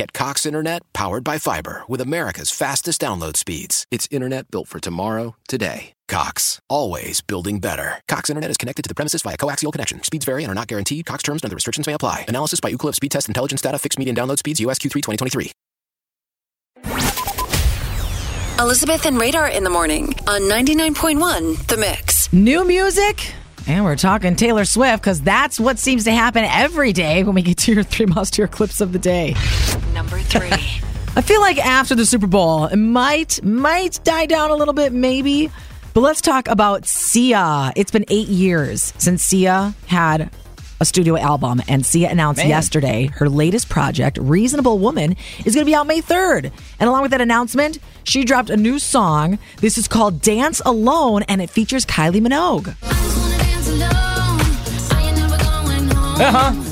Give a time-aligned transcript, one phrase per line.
[0.00, 3.84] Get Cox Internet powered by fiber with America's fastest download speeds.
[3.90, 5.92] It's internet built for tomorrow, today.
[6.08, 8.00] Cox, always building better.
[8.08, 10.02] Cox Internet is connected to the premises via coaxial connection.
[10.02, 11.04] Speeds vary and are not guaranteed.
[11.04, 12.24] Cox terms and other restrictions may apply.
[12.28, 13.78] Analysis by Ookla Speed Test Intelligence Data.
[13.78, 14.58] Fixed median download speeds.
[14.58, 15.52] USQ3 2023.
[18.58, 22.32] Elizabeth and Radar in the morning on 99.1 The Mix.
[22.32, 23.34] New music?
[23.66, 27.42] And we're talking Taylor Swift because that's what seems to happen every day when we
[27.42, 29.34] get to your three must hear clips of the day.
[29.92, 30.50] Number three.
[31.16, 34.92] I feel like after the Super Bowl, it might might die down a little bit,
[34.92, 35.50] maybe.
[35.92, 37.72] But let's talk about Sia.
[37.74, 40.30] It's been eight years since Sia had
[40.80, 42.48] a studio album, and Sia announced Man.
[42.48, 46.52] yesterday her latest project, Reasonable Woman, is going to be out May 3rd.
[46.78, 49.38] And along with that announcement, she dropped a new song.
[49.60, 52.74] This is called Dance Alone, and it features Kylie Minogue.
[56.22, 56.69] Uh-huh.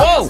[0.00, 0.28] Whoa!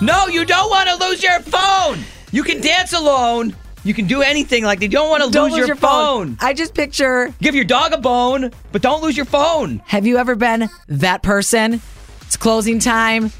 [0.00, 1.98] No, you don't want to lose your phone.
[2.32, 3.54] You can dance alone.
[3.82, 4.84] You can do anything like that.
[4.86, 6.36] You don't want to Don't lose, your, phone.
[6.40, 9.82] I just picture Give your dog a bone, but don't lose your phone.
[9.86, 11.80] Have you ever been that person?
[12.22, 13.32] It's closing time.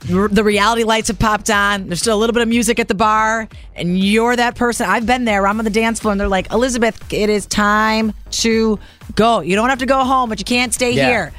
[0.00, 1.86] The reality lights have popped on.
[1.88, 4.88] There's still a little bit of music at the bar, and you're that person.
[4.88, 5.46] I've been there.
[5.46, 8.78] I'm on the dance floor, and they're like, Elizabeth, it is time to
[9.14, 9.40] go.
[9.40, 11.06] You don't have to go home, but you can't stay Yeah.
[11.06, 11.32] here.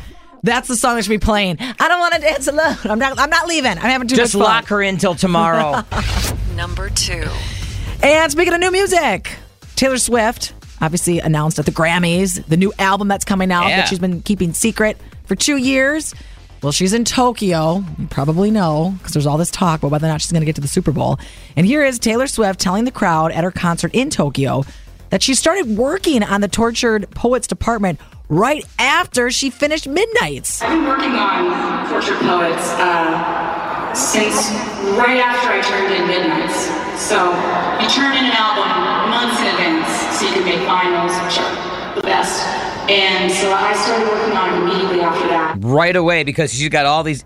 [0.43, 1.57] That's the song that should be playing.
[1.59, 2.77] I don't want to dance alone.
[2.85, 3.19] I'm not.
[3.19, 3.71] I'm not leaving.
[3.71, 4.53] I'm having too Just much fun.
[4.55, 5.83] lock her in till tomorrow.
[6.55, 7.27] Number two.
[8.03, 9.31] And speaking of new music,
[9.75, 13.77] Taylor Swift obviously announced at the Grammys the new album that's coming out Yeah.
[13.77, 16.15] that she's been keeping secret for two years.
[16.63, 17.83] Well, she's in Tokyo.
[17.99, 20.45] You probably know because there's all this talk about whether or not she's going to
[20.45, 21.19] get to the Super Bowl.
[21.55, 24.63] And here is Taylor Swift telling the crowd at her concert in Tokyo
[25.11, 27.99] that she started working on the Tortured Poets Department
[28.31, 30.61] right after she finished Midnights.
[30.61, 34.49] I've been working on Tortured Poets uh, since
[34.97, 36.71] right after I turned in Midnights.
[36.97, 37.29] So
[37.83, 41.95] you turn in an album months in advance so you can make finals, which are
[41.95, 42.41] the best.
[42.89, 45.55] And so I started working on it immediately after that.
[45.59, 47.25] right away because she's got all these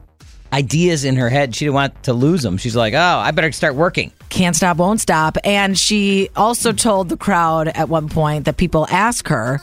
[0.51, 1.55] ideas in her head.
[1.55, 2.57] She didn't want to lose them.
[2.57, 4.11] She's like, oh, I better start working.
[4.29, 5.37] Can't Stop, Won't Stop.
[5.43, 9.61] And she also told the crowd at one point that people ask her,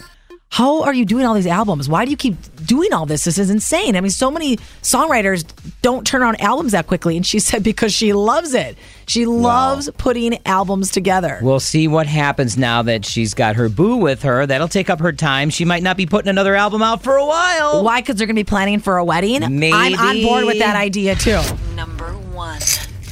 [0.52, 1.88] How are you doing all these albums?
[1.88, 2.36] Why do you keep
[2.66, 3.24] doing all this?
[3.24, 3.96] This is insane.
[3.96, 5.46] I mean, so many songwriters
[5.80, 7.16] don't turn on albums that quickly.
[7.16, 8.76] And she said, Because she loves it.
[9.06, 11.38] She loves putting albums together.
[11.40, 14.44] We'll see what happens now that she's got her boo with her.
[14.44, 15.48] That'll take up her time.
[15.48, 17.82] She might not be putting another album out for a while.
[17.82, 18.02] Why?
[18.02, 19.40] Because they're going to be planning for a wedding?
[19.58, 19.72] Maybe.
[19.72, 20.22] I'm Maybe.
[20.22, 21.40] on board with that idea too.
[21.74, 22.60] Number one.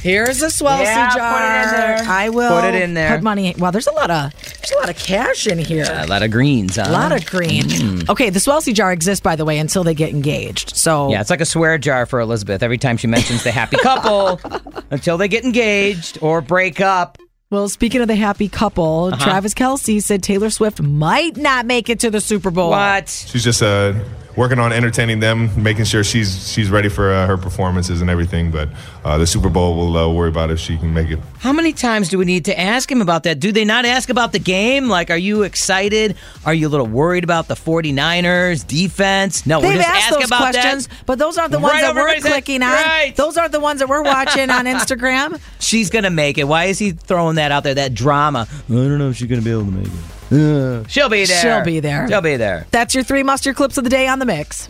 [0.01, 1.97] Here's a Swelsey Yeah, put it in jar.
[1.97, 2.07] there.
[2.07, 3.15] I will Put it in there.
[3.15, 3.55] Put money.
[3.57, 5.85] Wow, there's a lot of there's a lot of cash in here.
[5.89, 6.85] A lot of greens, huh?
[6.87, 8.07] A lot of green.
[8.09, 10.75] Okay, the Swelsey jar exists, by the way, until they get engaged.
[10.75, 13.77] So Yeah, it's like a swear jar for Elizabeth every time she mentions the happy
[13.77, 14.39] couple
[14.91, 17.17] until they get engaged or break up.
[17.49, 19.23] well, speaking of the happy couple, Uh-huh.
[19.23, 22.69] Travis Kelce said Taylor Swift might not make it to the Super Bowl.
[22.69, 23.09] What?
[23.09, 23.93] She's just uh,
[24.35, 28.51] working on entertaining them, making sure she's she's ready for uh, her performances and everything.
[28.51, 28.69] But
[29.03, 31.19] uh, the Super Bowl, we'll uh, worry about if she can make it.
[31.39, 33.39] How many times do we need to ask him about that?
[33.39, 34.87] Do they not ask about the game?
[34.89, 36.15] Like, are you excited?
[36.45, 39.45] Are you a little worried about the 49ers defense?
[39.45, 41.05] No, They've we're just asked asking those about questions, that.
[41.05, 42.31] but those aren't the ones Right that we're everybody's head.
[42.31, 42.69] clicking on.
[42.71, 43.15] Right.
[43.15, 45.39] Those aren't the ones that we're watching on Instagram.
[45.59, 46.45] She's going to make it.
[46.45, 48.47] Why is he throwing that out there, that drama?
[48.51, 49.93] I don't know if she's going to be able to make it.
[50.31, 51.41] She'll be there.
[51.41, 52.07] She'll be there.
[52.07, 52.65] She'll be there.
[52.71, 54.69] That's your three muster clips of the day on the mix.